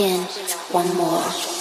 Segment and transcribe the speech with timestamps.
[0.00, 0.26] and
[0.72, 1.53] one more.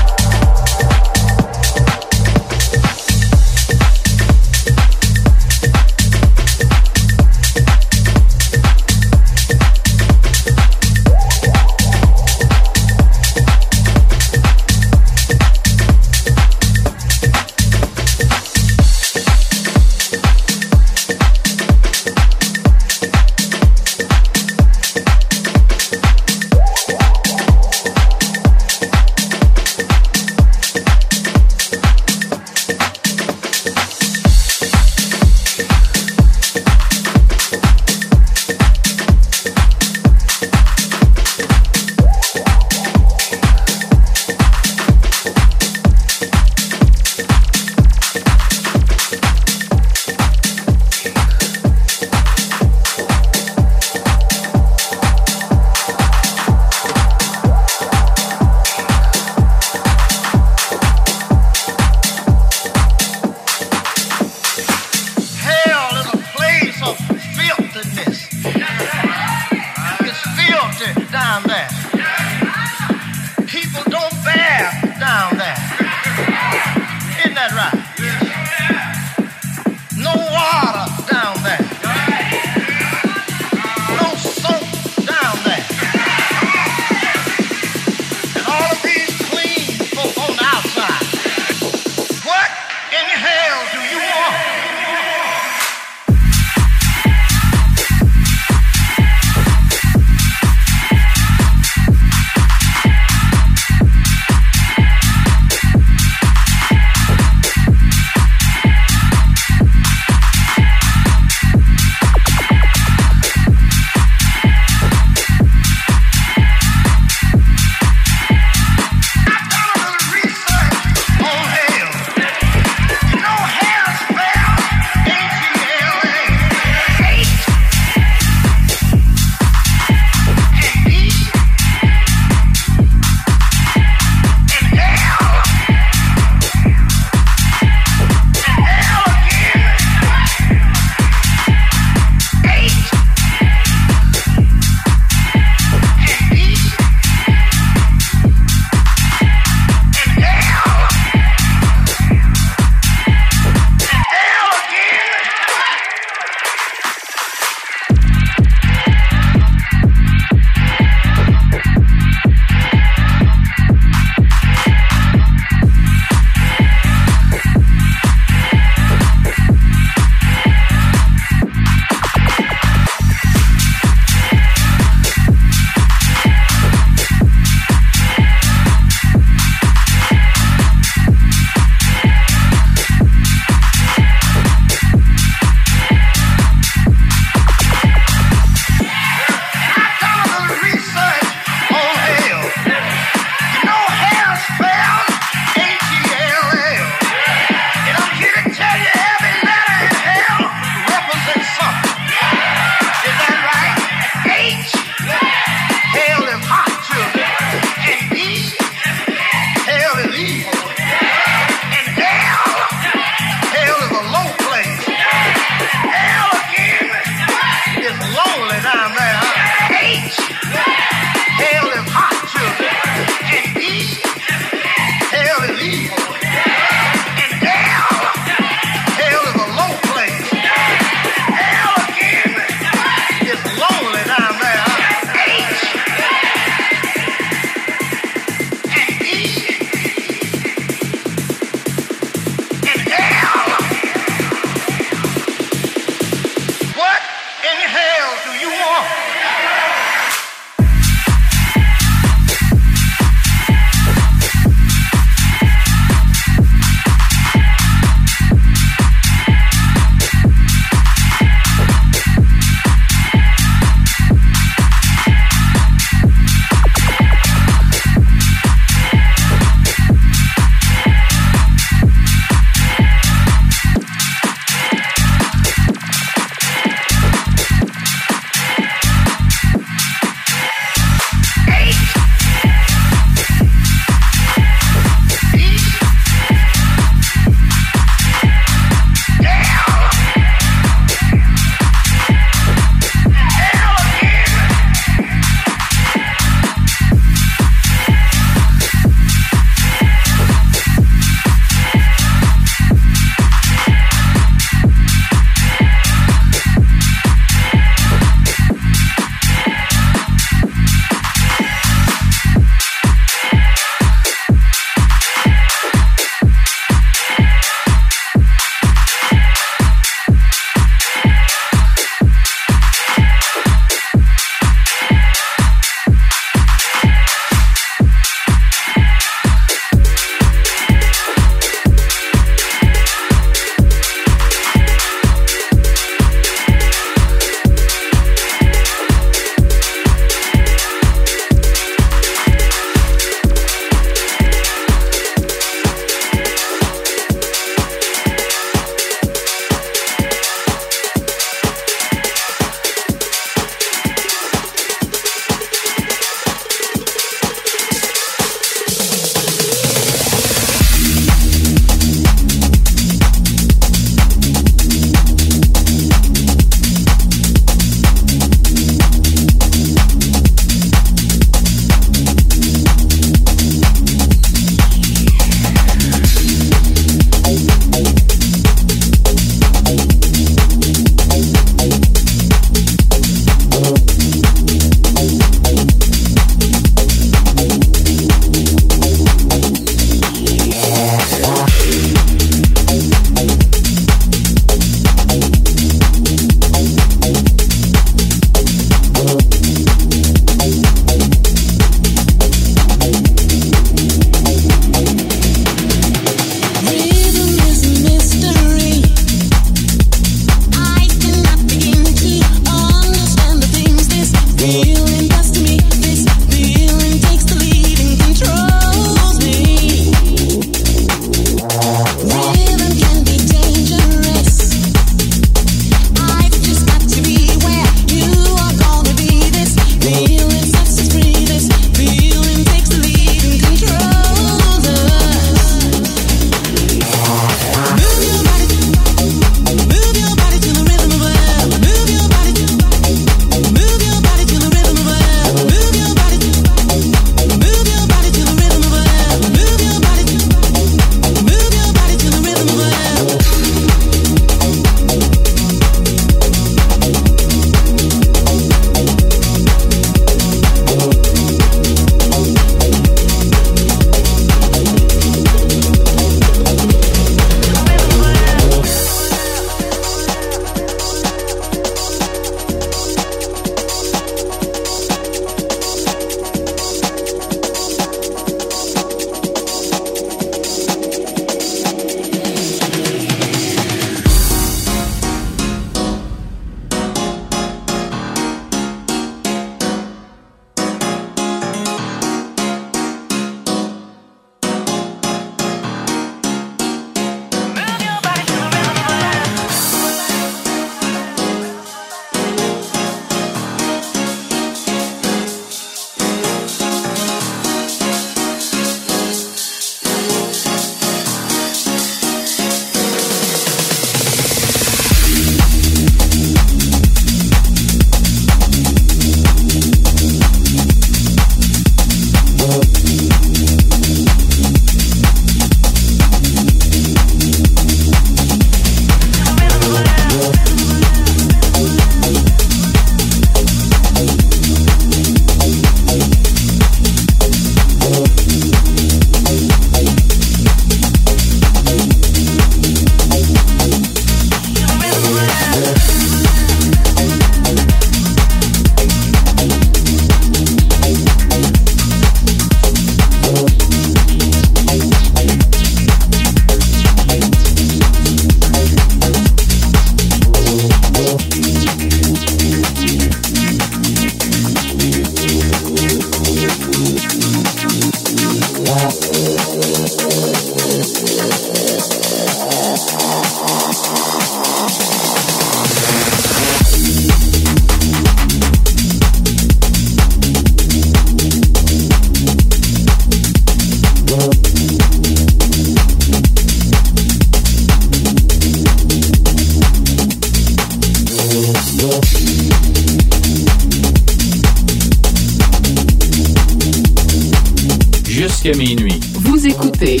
[598.38, 599.00] jusqu'à minuit.
[599.14, 600.00] Vous écoutez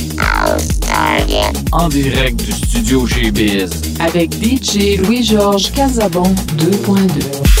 [1.72, 7.57] en direct du studio chez Biz avec DJ Louis-Georges Casabon 2.2.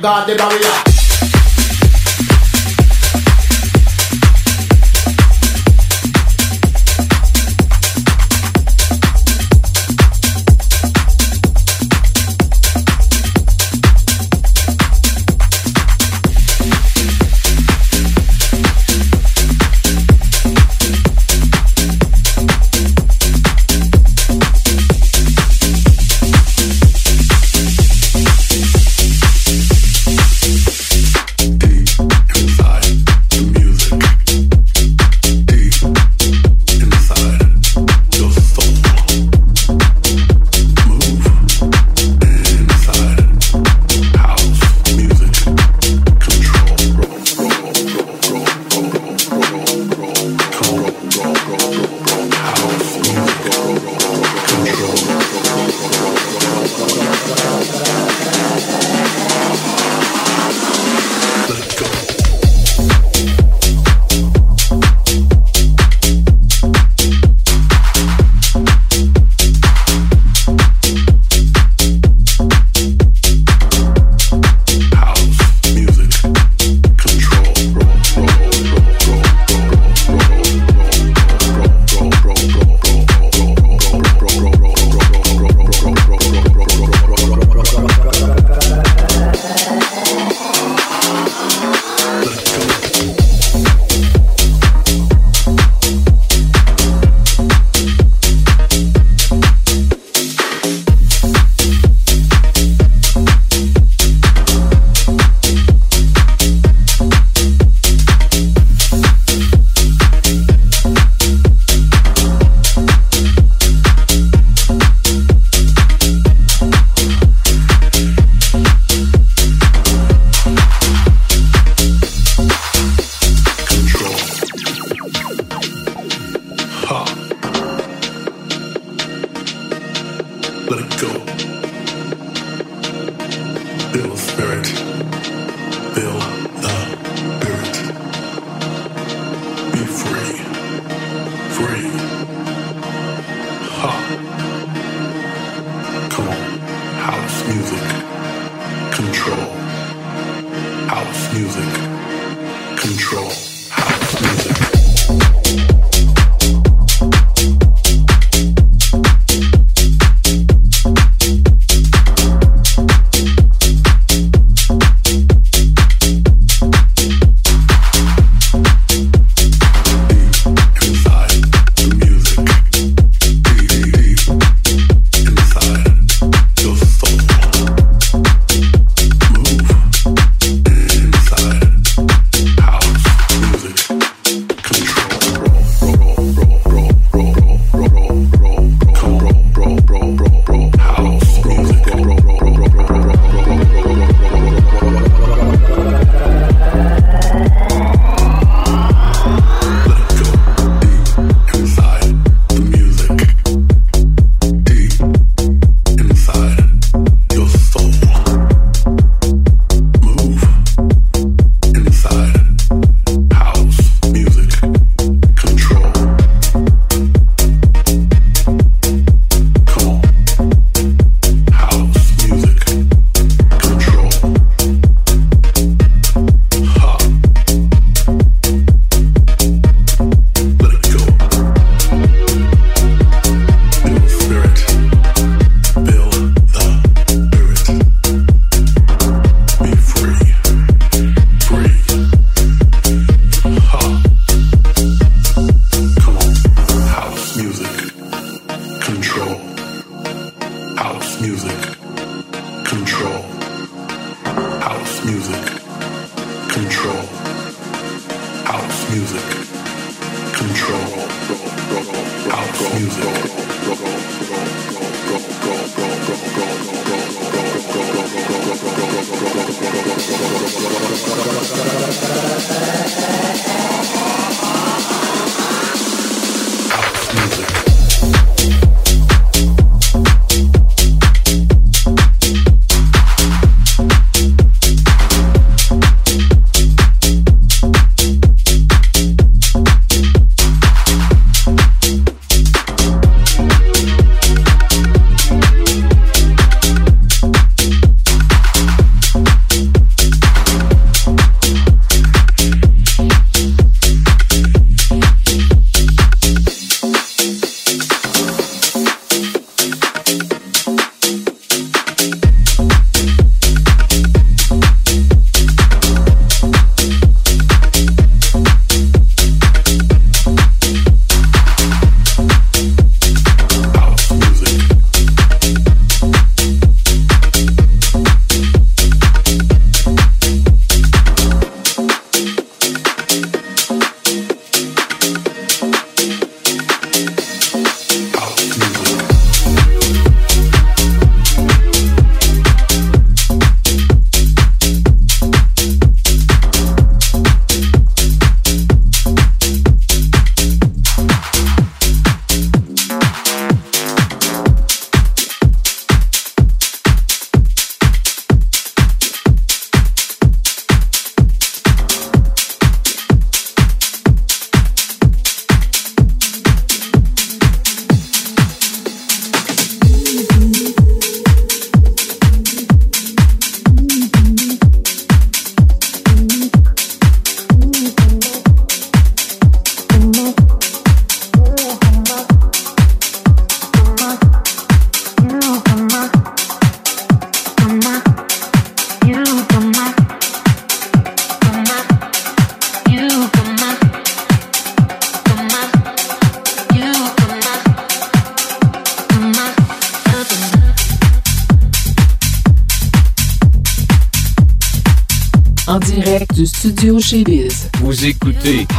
[0.00, 0.91] God the barrier.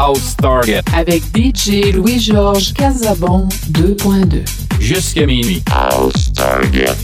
[0.05, 4.43] House Target avec DJ Louis-Georges Casabon 2.2.
[4.77, 5.63] Jusqu'à minuit.
[5.71, 7.02] House Target.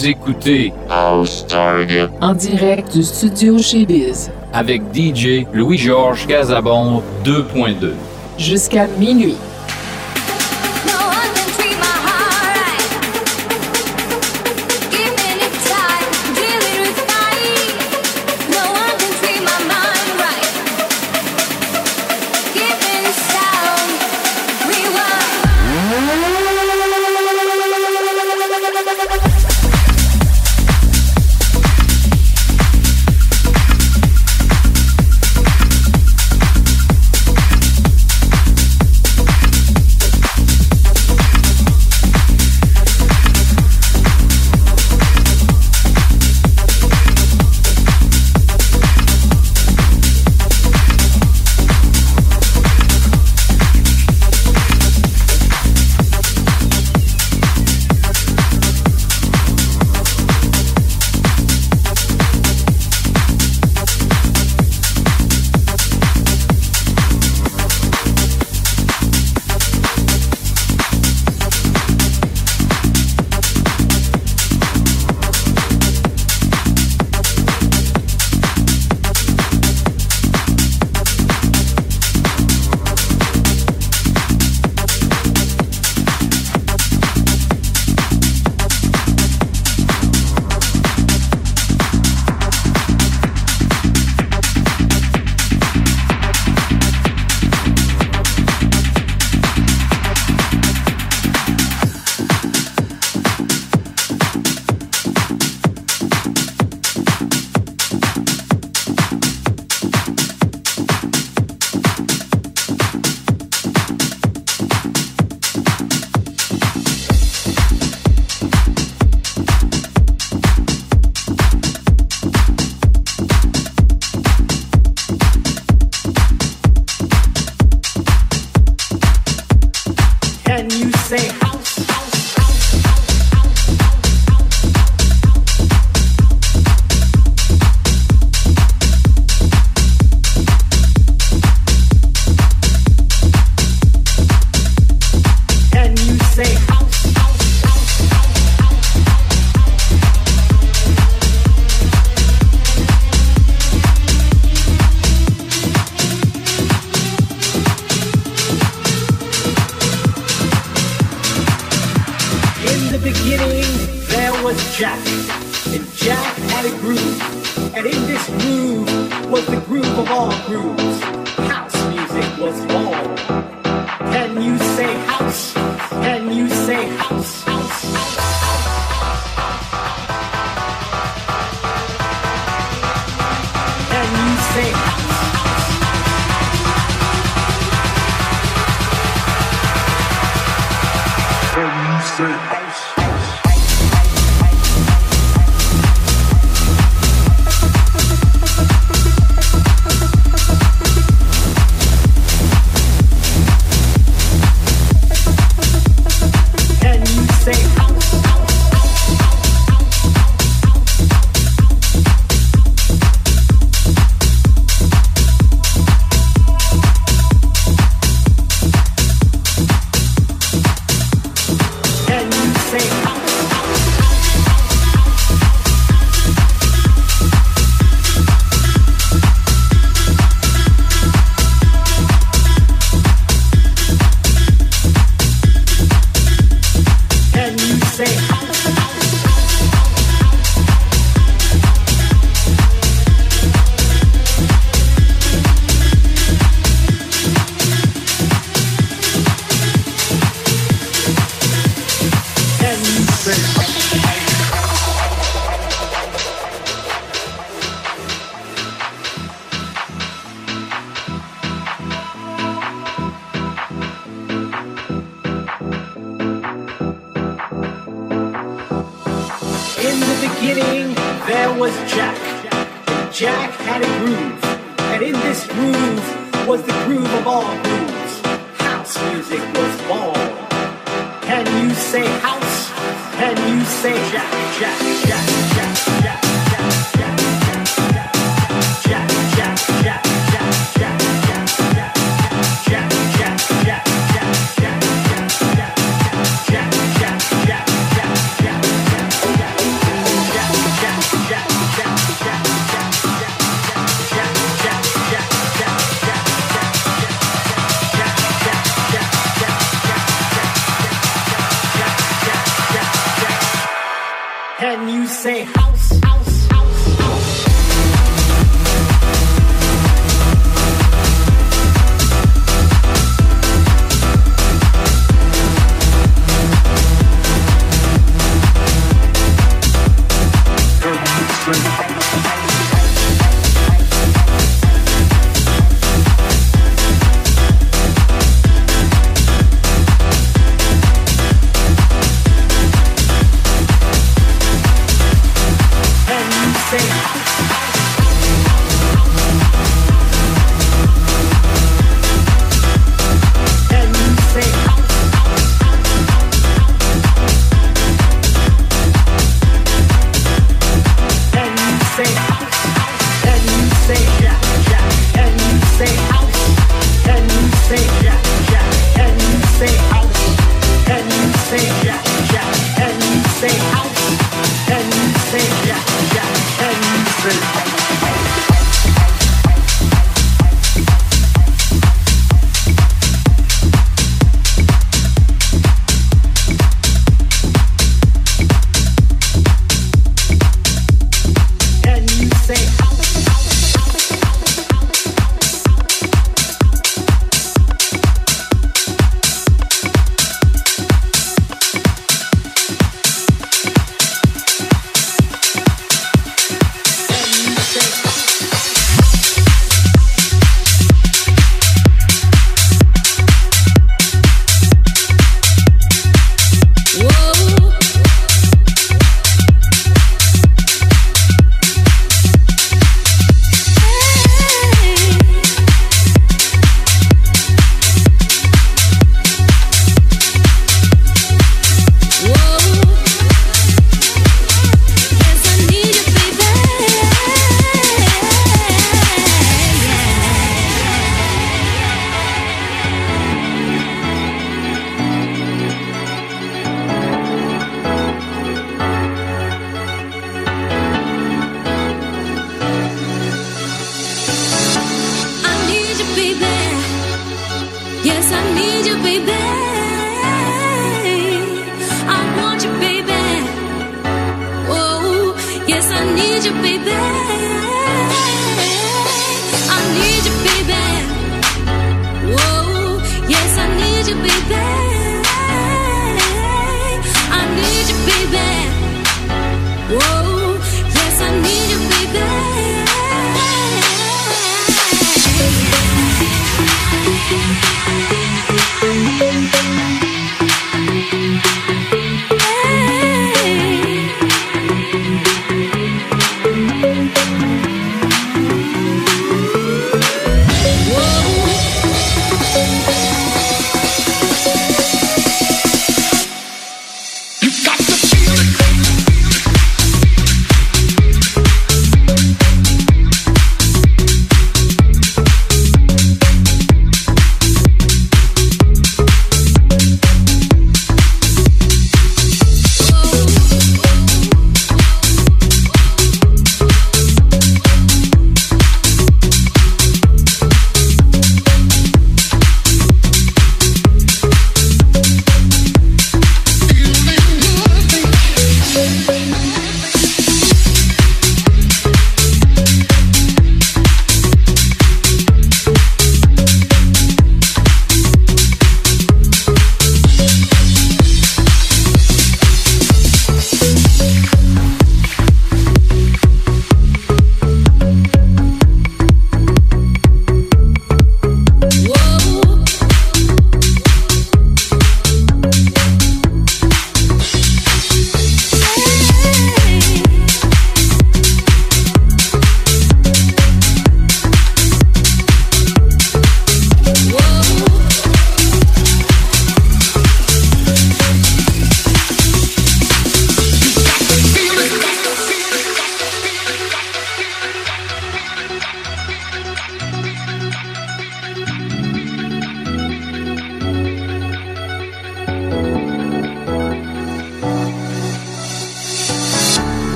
[0.00, 2.08] Vous écoutez House Target.
[2.22, 4.30] En direct du studio chez Biz.
[4.50, 7.90] avec DJ Louis-Georges Casabon 2.2.
[8.38, 9.36] Jusqu'à minuit.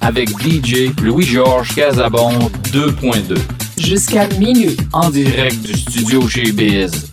[0.00, 2.30] Avec DJ Louis-Georges Casabon
[2.72, 3.36] 2.2.
[3.76, 4.76] Jusqu'à minuit.
[4.92, 7.10] En direct du studio chez Biz.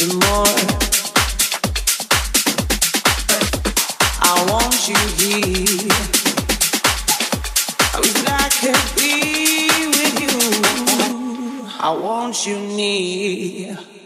[0.00, 0.56] the more
[4.20, 4.96] I want you.
[7.94, 9.12] I wish I could be
[9.94, 10.34] with you.
[11.78, 13.99] I want you near.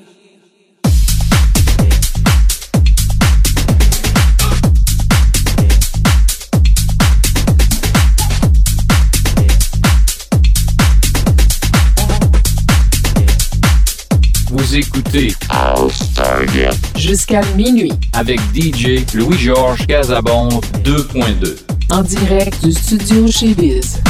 [16.97, 17.93] Jusqu'à minuit.
[18.13, 20.49] Avec DJ Louis-Georges Casabon
[20.85, 21.57] 2.2.
[21.91, 24.04] En direct du studio chez Biz.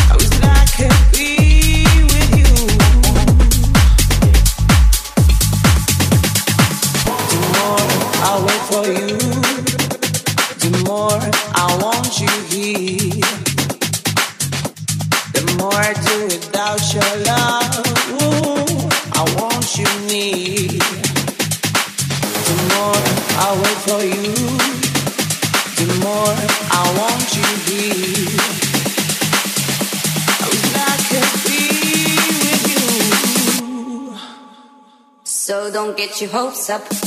[36.15, 37.04] Get your hopes up.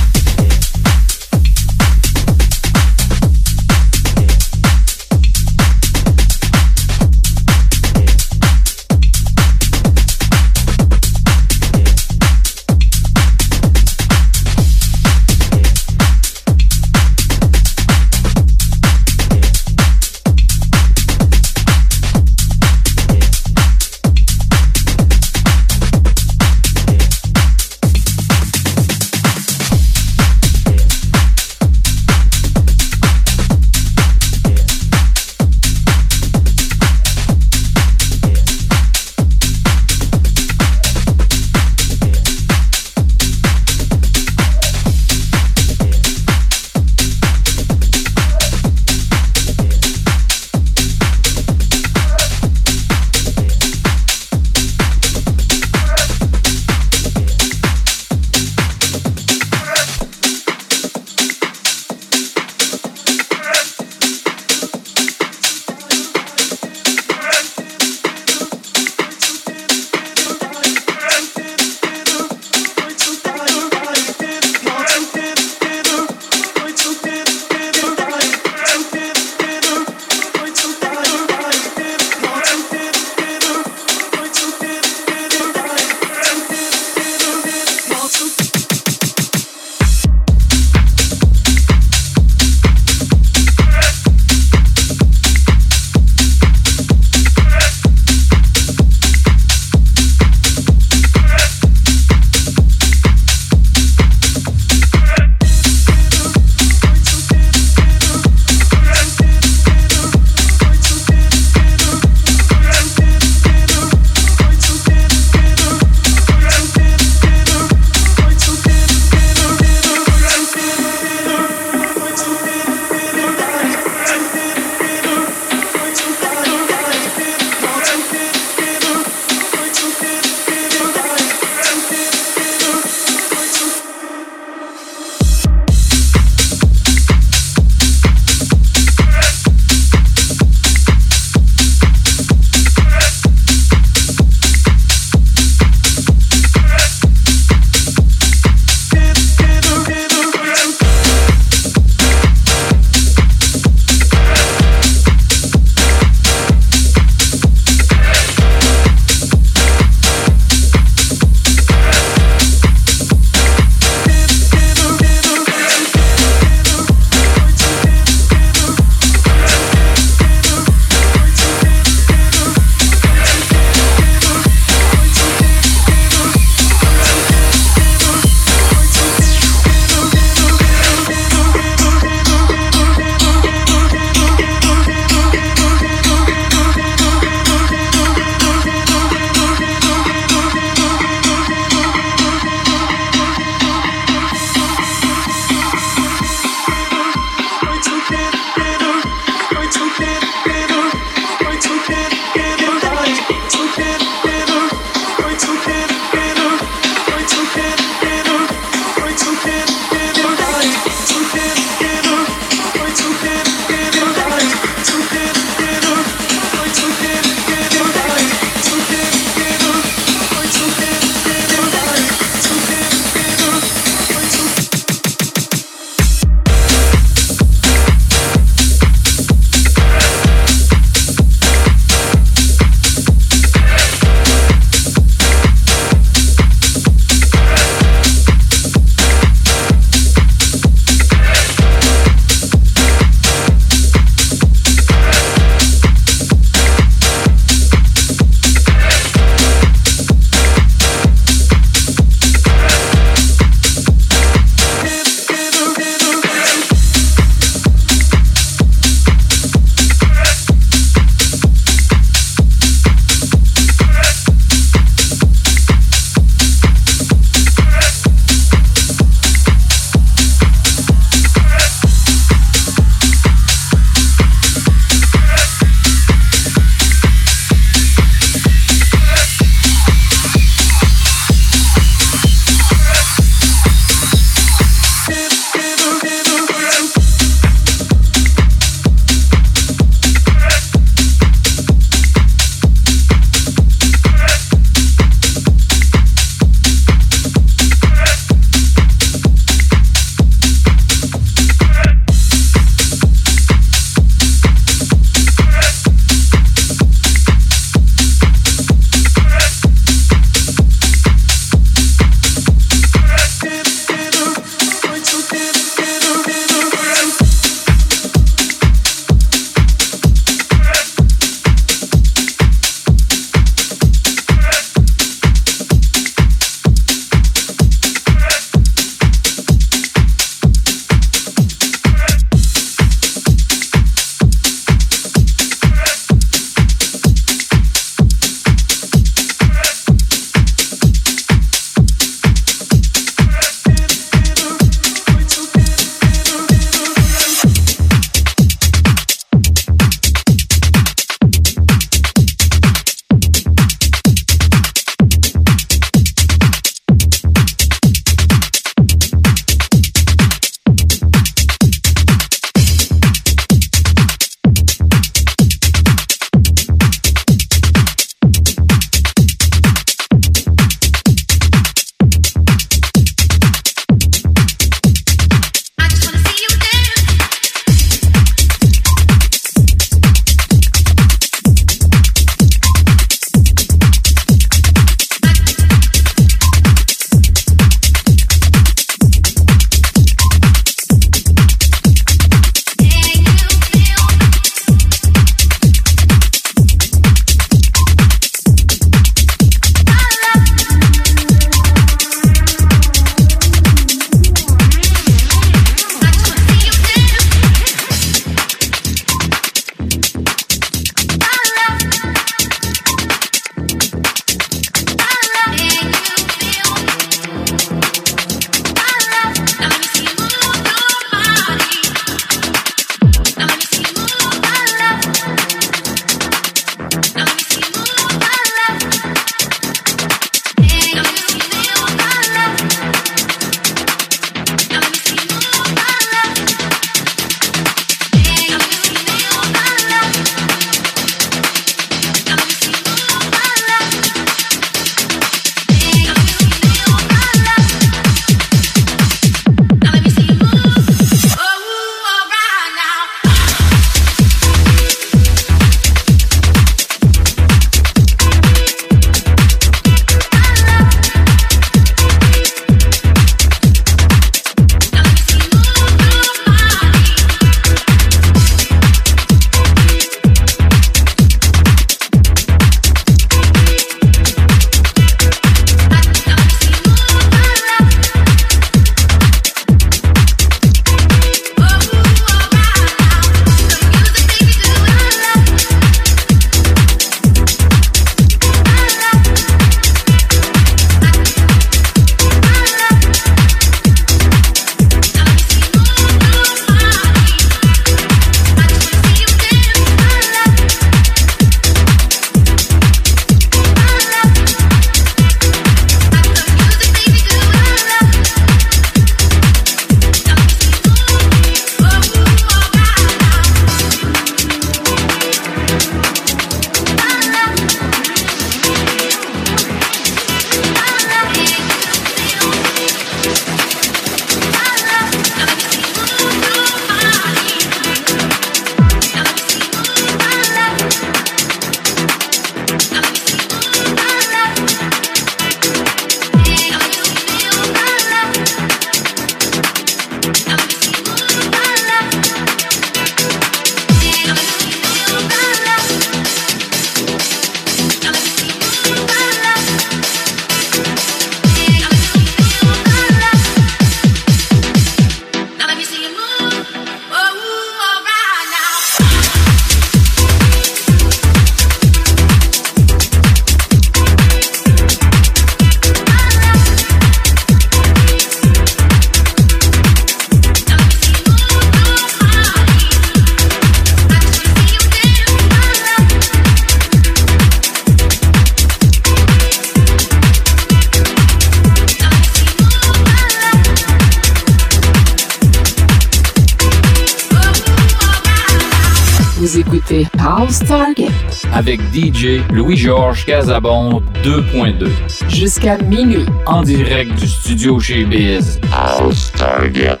[591.71, 594.89] Avec DJ Louis-Georges Casabon 2.2.
[595.29, 596.25] jusqu'à minuit.
[596.45, 598.59] En direct du studio chez Biz.
[598.73, 600.00] House Target.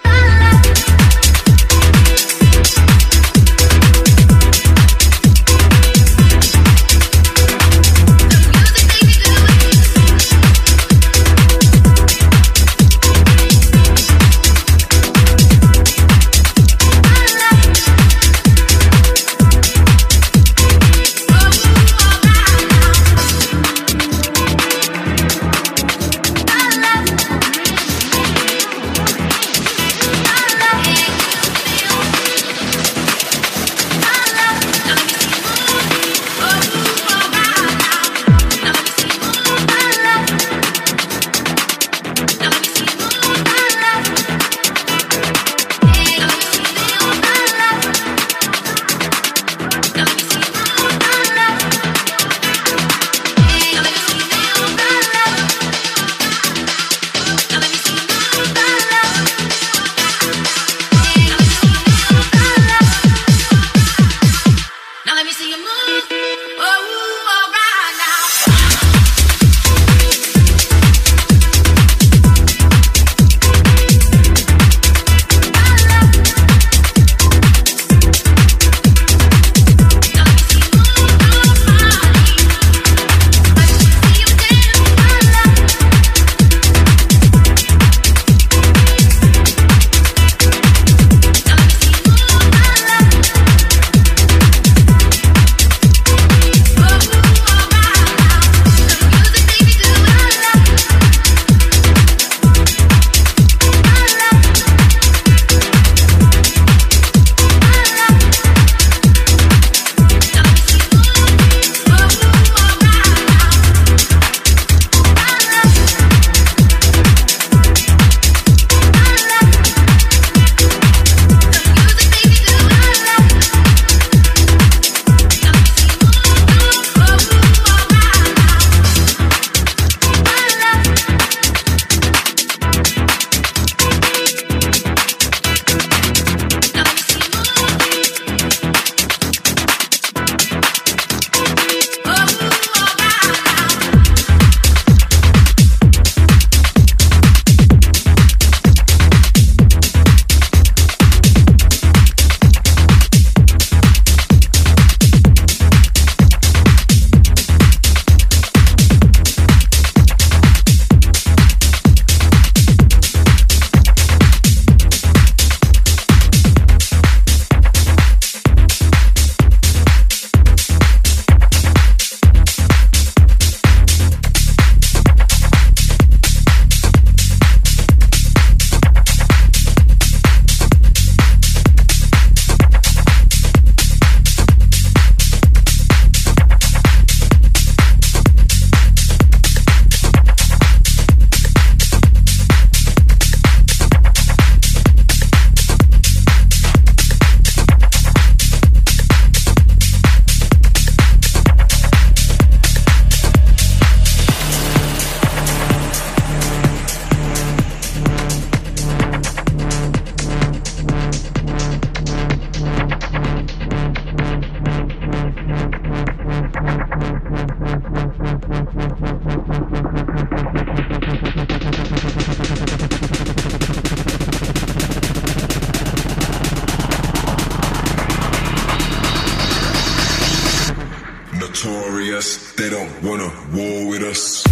[232.21, 234.50] Notorious, they don't wanna war with us.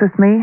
[0.00, 0.37] With me.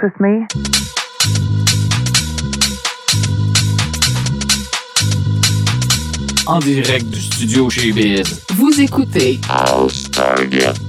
[0.00, 0.46] Dance with me.
[6.46, 8.42] En direct du studio chez Biz.
[8.56, 9.40] Vous écoutez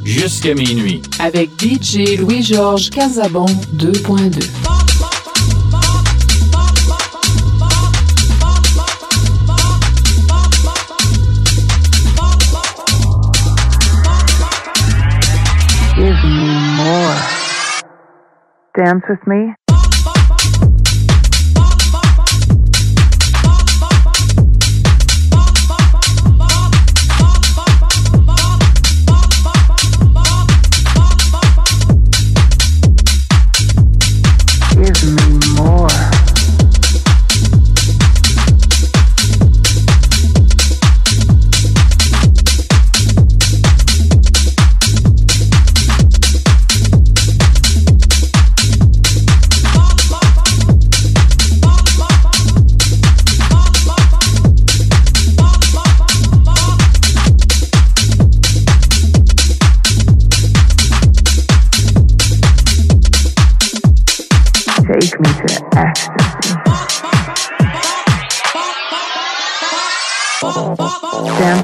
[0.03, 1.01] Jusqu'à minuit.
[1.19, 4.80] avec DJ Louis-Georges Casabon 2.2.
[18.77, 19.53] Dance with me.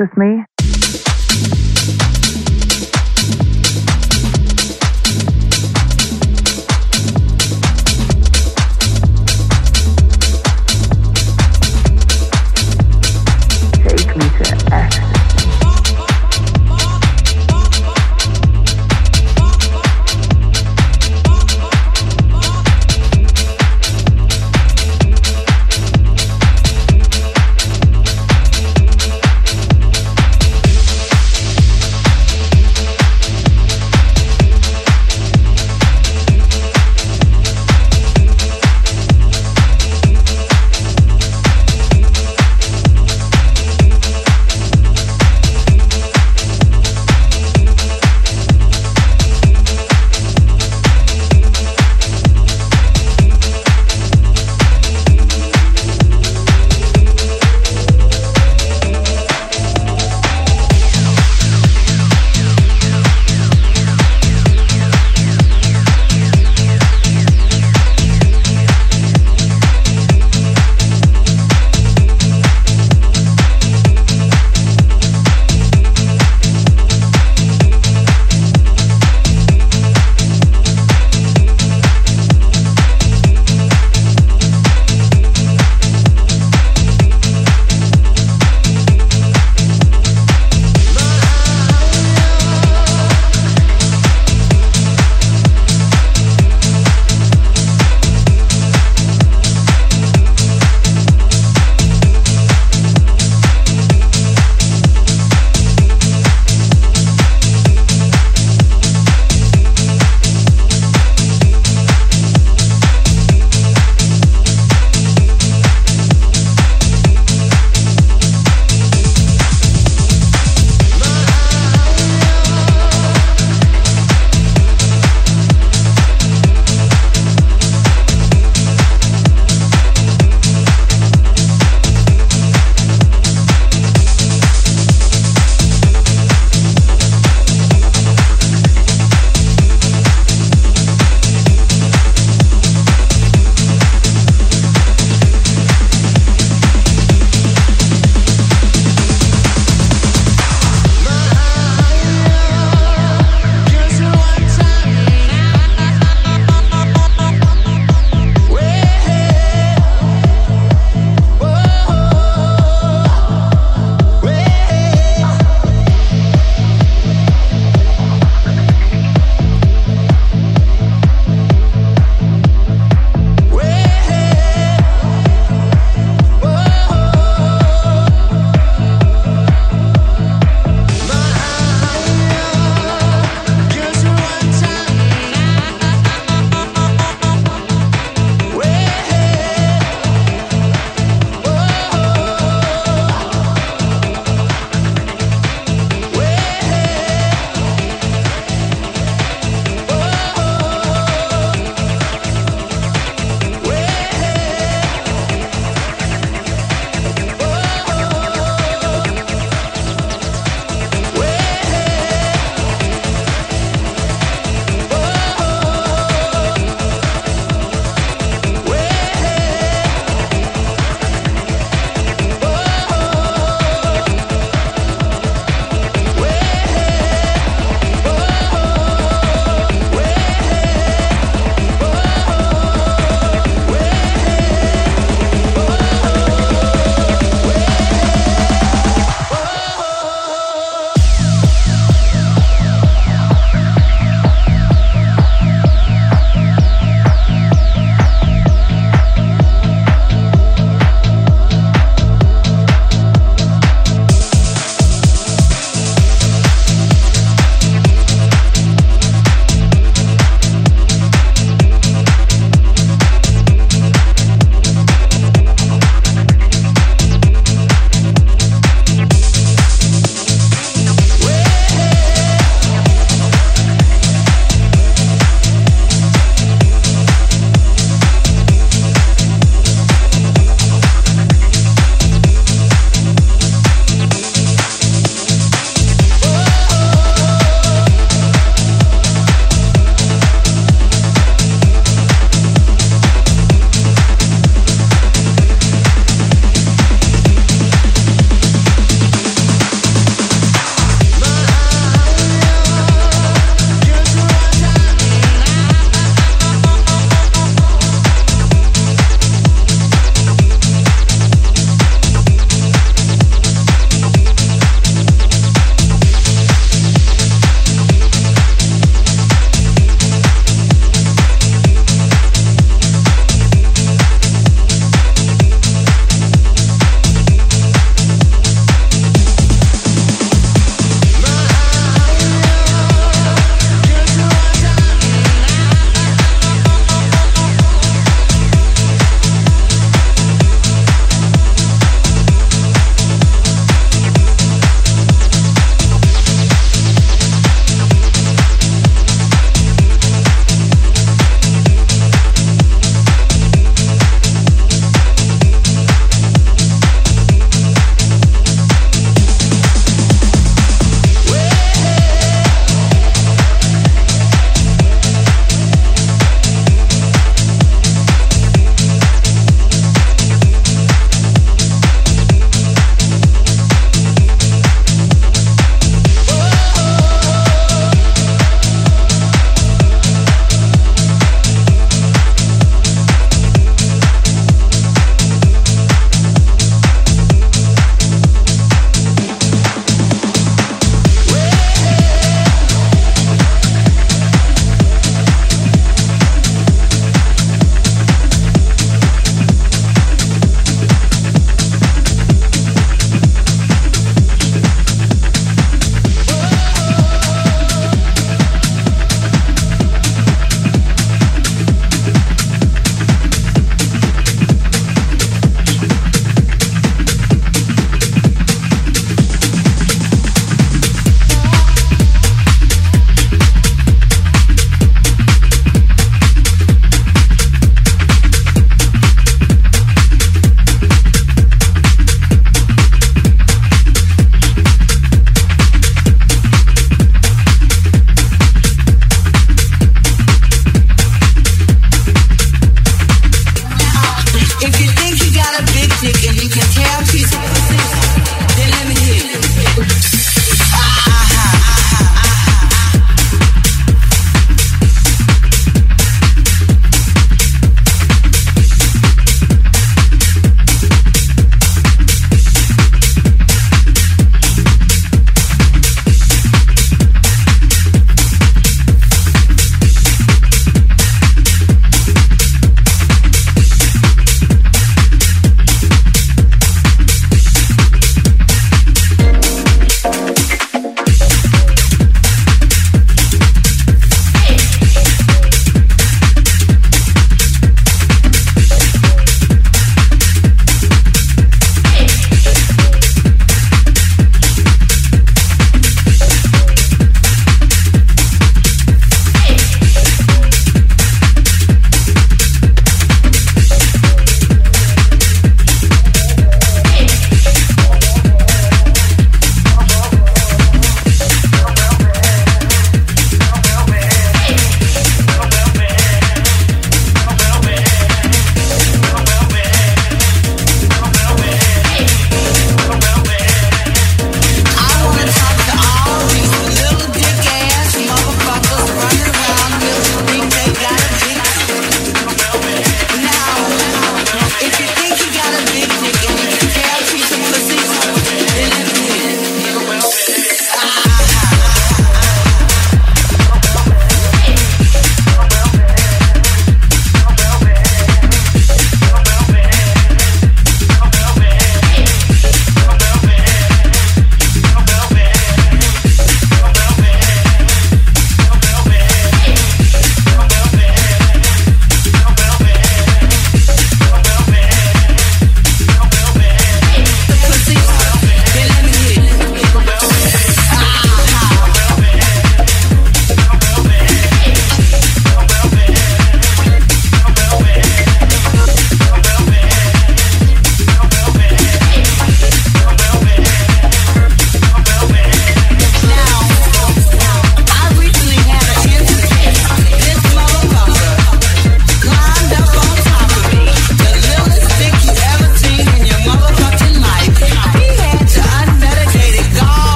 [0.00, 0.59] With me.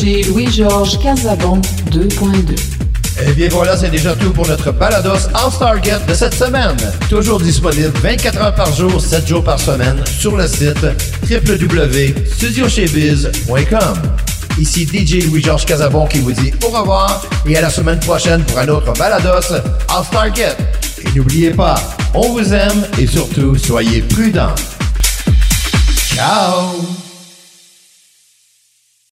[0.00, 1.60] DJ Louis-Georges Casabon
[1.90, 2.58] 2.2.
[3.26, 6.74] Eh bien voilà, c'est déjà tout pour notre balados House Target de cette semaine.
[7.10, 10.86] Toujours disponible 24 heures par jour, 7 jours par semaine sur le site
[11.28, 13.98] www.studiochebiz.com.
[14.58, 18.58] Ici DJ Louis-Georges Casabon qui vous dit au revoir et à la semaine prochaine pour
[18.58, 19.52] un autre balados
[19.88, 20.56] House Target.
[21.04, 21.74] Et n'oubliez pas,
[22.14, 24.54] on vous aime et surtout soyez prudents.
[26.14, 26.86] Ciao